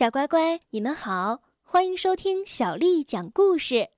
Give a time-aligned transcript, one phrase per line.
[0.00, 3.90] 小乖乖，你们好，欢迎收听小丽讲故事。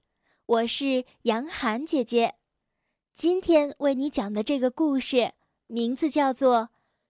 [0.46, 2.34] 我是杨涵姐姐，
[3.14, 5.30] 今天为你讲的这个故事
[5.69, 6.57] 名字叫做《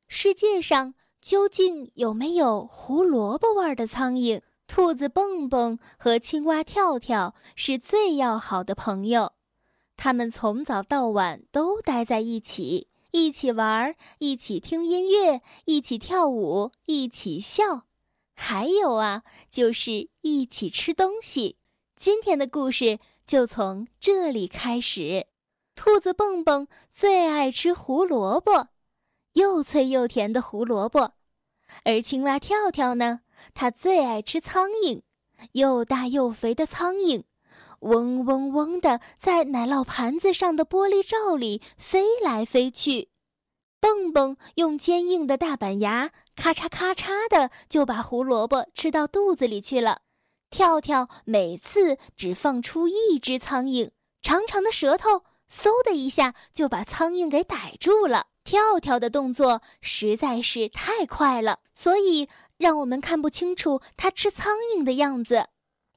[0.09, 0.93] 世界上
[1.23, 4.39] 究竟有没有胡萝卜味的苍蝇》。
[4.67, 9.33] 兔子蹦蹦和青蛙跳跳是最要好的朋友，
[9.97, 17.87] 他们从早到晚都待在一起，一起玩，一起听音乐，一起跳舞，一起笑。
[18.45, 21.59] 还有啊，就是一起吃东西。
[21.95, 25.29] 今天的故事就从这里开始。
[25.77, 28.67] 兔子蹦蹦最爱吃胡萝卜，
[29.35, 31.15] 又脆又甜的胡萝卜。
[31.85, 33.21] 而青蛙跳跳呢，
[33.55, 35.03] 它最爱吃苍蝇，
[35.53, 37.23] 又大又肥的苍蝇，
[37.79, 43.12] 嗡嗡嗡的在奶酪盘子上的玻璃罩里飞来飞去。
[43.83, 50.03] 蹦蹦用坚硬的大板牙，咔嚓咔嚓的就把胡萝卜吃到肚子里去了。
[50.51, 53.91] 跳跳每次只放出一只苍蝇，
[54.23, 58.29] 长长的舌头嗖的一下就把苍蝇给逮住了。
[58.45, 65.49] 跳跳的动作实在是太快了，所以让我们看不清楚它吃苍蝇的样子。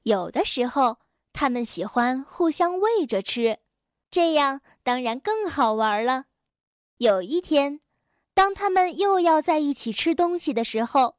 [0.02, 0.98] 有的时候，
[1.32, 3.60] 它们喜欢互相喂着吃，
[4.10, 6.24] 这样当然更好玩了。
[6.98, 7.80] 有一天，
[8.32, 11.16] 当他们又要在一起吃东西的时候，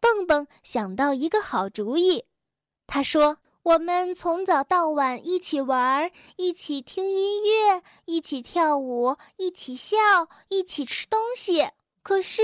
[0.00, 2.24] 蹦蹦想到一个好主意。
[2.88, 9.96] 他说：“我们从早到晚一起玩，一起听音乐，一起跳舞，一起笑，
[10.48, 11.70] 一起吃东西。
[12.02, 12.42] 可是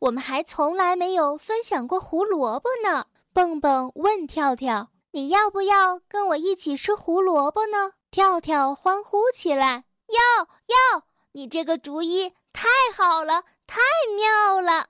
[0.00, 13.80] 我们还从来没有分享过胡萝卜呢。”蹦蹦问跳跳：“你要不要跟我一起吃胡萝卜呢？”跳跳欢呼起来：“要要！”你这个主意太好了，太
[14.16, 14.88] 妙了！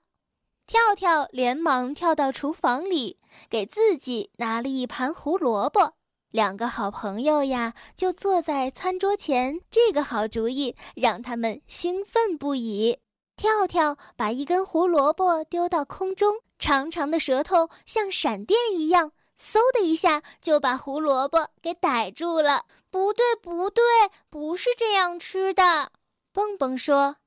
[0.65, 5.95] 跳跳连忙跳到厨房里，给自己拿了一盘胡萝卜。
[6.31, 9.59] 两个好朋友呀，就坐在餐桌前。
[9.71, 12.99] 这个好主意让他们兴奋不已。
[13.35, 22.65] 跳跳把一根胡萝卜丢到空中，长长的舌头像闪电一样，嗖的一下就把胡萝卜给逮住了。
[22.91, 23.83] 不对，不对，
[24.29, 25.91] 不是这样吃的。
[26.39, 27.17] 蹦蹦说：“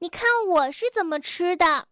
[0.00, 1.86] 你看我是怎么吃的。”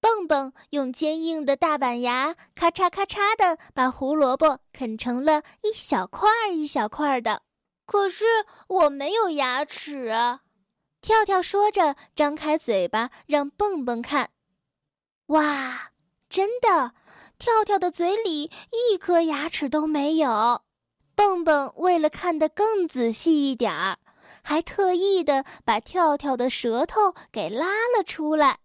[0.00, 7.42] 蹦蹦用坚硬的大板牙，咔嚓咔嚓的把胡萝卜啃成了一小块儿一小块儿的。
[7.84, 8.24] 可是
[8.68, 10.40] 我没有牙齿啊！
[11.02, 14.30] 跳跳说着，张开嘴巴让蹦蹦看。
[15.26, 15.90] 哇，
[16.30, 16.94] 真的，
[17.36, 20.62] 跳跳的嘴里一颗牙齿都没有。
[21.14, 23.98] 蹦蹦为了看得更仔细一点儿。
[24.42, 28.60] 还特意的把跳跳的舌头给拉了出来，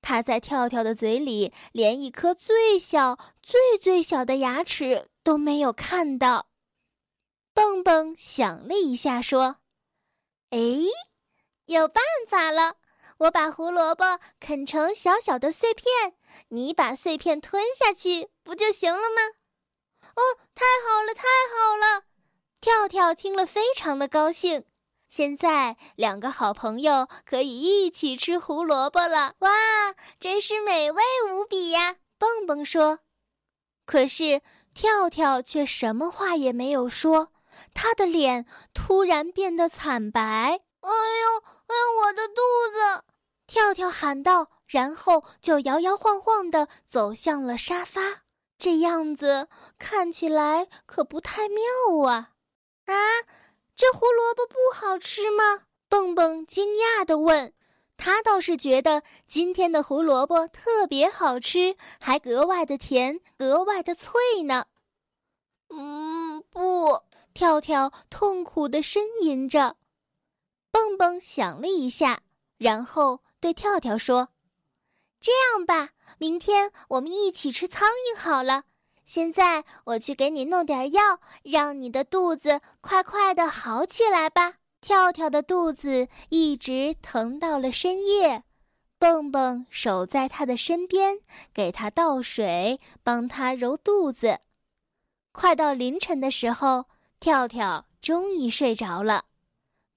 [0.00, 6.48] 他在跳跳的嘴里连一颗最小、最最小的牙齿都没有看到。
[7.54, 9.56] 蹦蹦想了一下，说
[10.50, 10.58] ：“哎，
[11.66, 12.76] 有办法了！
[13.18, 16.14] 我把胡萝卜啃成小小的碎片，
[16.48, 19.22] 你把碎片吞下去，不就行了吗？”
[20.16, 20.20] 哦，
[20.54, 22.04] 太好了，太好了！
[22.60, 24.64] 跳跳听了，非常的高兴。
[25.12, 29.50] 现在两个好朋友可以一起吃胡萝卜了，哇，
[30.18, 31.96] 真是美味无比呀！
[32.18, 33.00] 蹦蹦说。
[33.84, 34.40] 可是
[34.72, 37.30] 跳跳却什么话也没有说，
[37.74, 40.22] 他的脸突然变得惨白。
[40.22, 40.90] 哎呦，
[41.66, 42.40] 哎呦，我的肚
[42.72, 43.04] 子！
[43.46, 48.22] 跳跳喊道，然后就摇摇晃晃地走向了沙发。
[48.56, 52.30] 这样子看起来可不太妙啊！
[52.86, 52.94] 啊！
[53.74, 55.66] 这胡萝卜不好吃吗？
[55.88, 57.52] 蹦蹦惊讶地问。
[57.96, 64.66] 他倒是觉得今天的胡萝卜特别好吃，还格外的甜，格外的脆呢。
[65.68, 67.02] 嗯，不，
[67.32, 69.76] 跳跳痛苦地呻吟着。
[70.72, 72.22] 蹦蹦想了一下，
[72.58, 74.30] 然后对跳跳说
[75.20, 78.64] ：“这样吧，明天我们一起吃苍蝇好了。”
[79.12, 84.54] 现在我去给你弄点药，让你的肚子快快的好起来吧。
[84.80, 88.42] 跳跳的肚子一直疼到了深夜，
[88.98, 91.18] 蹦蹦守在他的身边，
[91.52, 94.38] 给他倒水，帮他揉肚子。
[95.30, 96.86] 快到凌晨的时候，
[97.20, 99.26] 跳跳终于睡着了，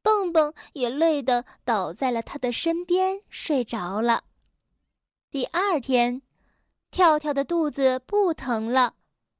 [0.01, 4.25] 蹦蹦也累得倒在了他的身边睡着了。
[5.31, 6.21] 第二天。
[6.91, 8.93] 跳跳的肚子不疼了，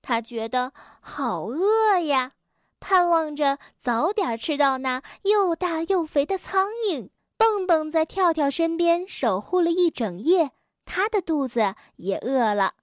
[0.08, 2.34] 他觉得好饿呀，
[2.80, 7.10] 盼望着早点吃到那又大又肥的苍蝇。
[7.38, 10.52] 蹦蹦在跳跳身边守护了一整夜，
[10.86, 12.76] 他的肚子也饿了。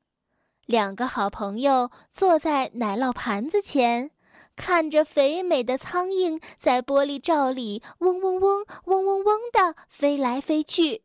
[0.66, 4.10] 两个好朋友坐在奶酪盘子前，
[4.56, 11.04] 看着肥美的苍蝇在玻璃罩里嗡嗡嗡、嗡嗡嗡的飞来飞去。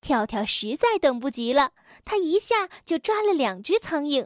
[0.00, 1.72] 跳跳实在等不及了，
[2.04, 4.24] 他一下就抓了两只苍蝇。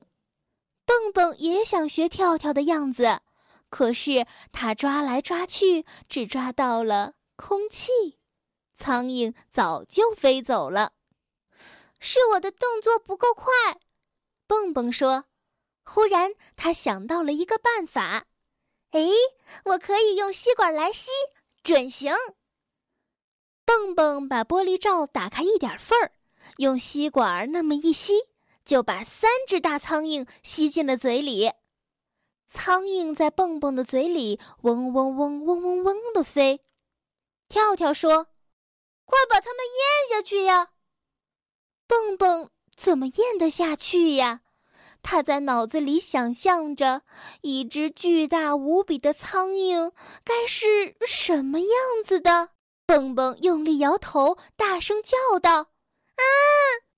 [0.91, 3.21] 蹦蹦也想学跳跳的样子，
[3.69, 8.19] 可是他抓来抓去，只抓到了空气，
[8.75, 10.95] 苍蝇早就飞走了。
[12.01, 13.79] 是我的动作不够快，
[14.49, 15.27] 蹦蹦说。
[15.85, 18.27] 忽然，他想到了一个办法，
[18.91, 19.01] 哎，
[19.67, 21.09] 我可以用吸管来吸，
[21.63, 22.13] 准行。
[23.65, 26.11] 蹦蹦把玻璃罩打开一点缝儿，
[26.57, 28.15] 用吸管那么一吸，
[28.71, 31.51] 就把三只大苍蝇吸进了嘴里。
[32.47, 36.61] 苍蝇在蹦蹦的嘴里嗡嗡嗡、嗡嗡嗡的飞。
[37.49, 38.29] 跳跳说
[39.05, 40.69] ：“快把它们咽下去呀！”
[41.89, 44.43] 蹦蹦怎么咽得下去呀？
[45.03, 47.03] 他在脑子里想象着
[47.41, 49.91] 一只巨大无比的苍蝇
[50.23, 51.69] 该是什么样
[52.05, 52.51] 子的。
[52.87, 55.59] 蹦蹦用力摇头，大声叫道
[56.15, 56.23] ：“啊！”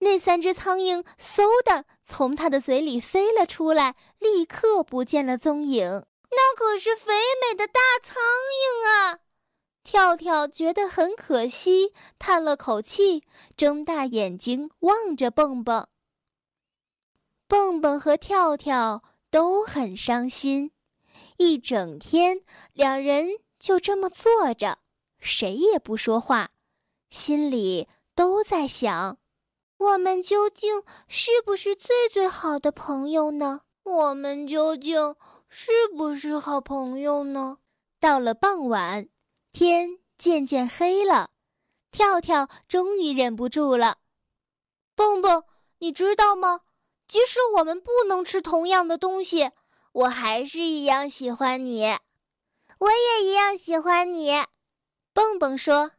[0.03, 6.05] 那三只苍蝇嗖的从他的嘴里飞了出来，立刻不见了踪影。
[6.31, 9.21] 那可是肥美的大苍蝇啊！
[9.85, 13.23] 跳跳觉得很可惜，叹了口气，
[13.57, 15.87] 睁大眼睛望着蹦蹦。
[17.47, 20.73] 蹦蹦和跳跳都很伤心，
[21.37, 23.29] 一整天，两人
[23.61, 24.79] 就这么坐着。
[25.21, 26.51] 谁也不说话，
[27.09, 29.19] 心里都在想：
[29.83, 33.63] 我们究竟是不是最最好的朋友呢？
[33.83, 35.17] 我们究竟
[35.49, 37.59] 是不是好朋友呢？
[37.99, 39.09] 到了傍晚，
[39.51, 41.31] 天渐渐黑了，
[41.91, 43.99] 跳跳终于忍不住了
[44.95, 45.43] ：“蹦蹦，
[45.81, 46.61] 你知道吗？
[47.09, 49.51] 即使我们不能吃同样的东西，
[49.91, 51.99] 我还是一样喜欢你。
[52.79, 54.45] 我也一样喜欢你。”
[55.13, 55.91] 蹦蹦说：“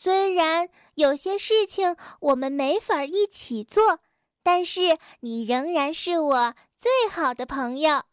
[0.00, 3.98] 虽然有些事情我们没法一起做，
[4.44, 8.04] 但是你仍然是我最好的朋友。”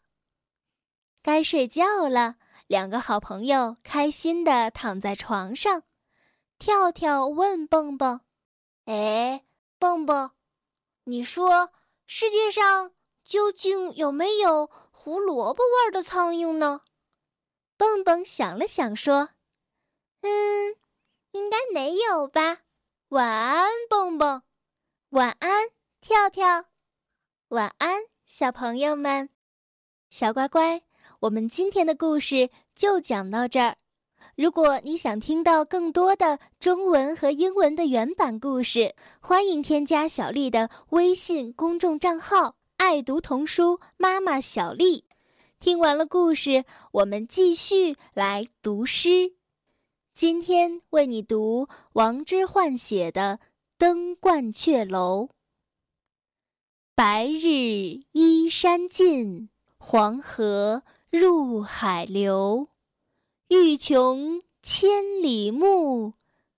[1.22, 5.84] 该睡觉了，两个好朋友开心的躺在床上。
[6.58, 8.20] 跳跳问蹦蹦
[8.86, 9.44] ：“哎，
[9.78, 10.32] 蹦蹦，
[11.04, 11.70] 你说
[12.04, 12.90] 世界上
[13.22, 16.80] 究竟有没有胡萝卜味的苍蝇呢？”
[17.78, 19.28] 蹦蹦想了想说。
[20.22, 20.74] 嗯，
[21.36, 22.60] 应该没有吧。
[23.10, 24.42] 晚安，蹦蹦。
[25.10, 25.68] 晚安，
[26.00, 26.64] 跳跳。
[27.48, 29.28] 晚安，小朋友们。
[30.08, 30.82] 小乖乖，
[31.20, 33.76] 我们今天的故事就讲到这儿。
[34.34, 45.04] 如果你想听到更多的中文和英文的原版故事，欢迎添加小丽的微信公众账号“爱读童书妈妈小丽”。
[45.60, 49.35] 听完了故事，我们继续来读诗。
[50.16, 53.38] 今天为你读王之涣写的
[53.76, 55.24] 《登鹳雀楼》。
[56.94, 62.68] 白日依山尽，黄河入海流。
[63.48, 66.14] 欲穷千里目，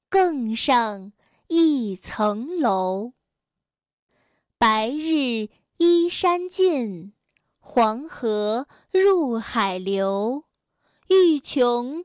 [0.08, 1.12] 更上
[1.48, 3.12] 一层楼。
[4.56, 7.12] 白日依山尽，
[7.58, 10.44] 黄河入海流。
[11.08, 12.04] 欲穷。